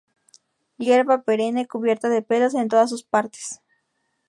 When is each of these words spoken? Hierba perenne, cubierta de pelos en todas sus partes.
Hierba 0.79 1.21
perenne, 1.21 1.67
cubierta 1.67 2.09
de 2.09 2.23
pelos 2.23 2.55
en 2.55 2.69
todas 2.69 2.89
sus 2.89 3.03
partes. 3.03 3.61